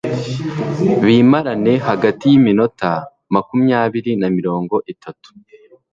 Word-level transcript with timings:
Bimarane 1.05 1.73
hagati 1.87 2.23
y'iminota 2.31 2.89
makumyabiri 3.33 4.11
na 4.21 4.27
mirongo 4.37 4.75
itatu 4.93 5.29